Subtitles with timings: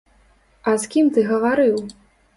[0.71, 1.75] А з кім ты гаварыў?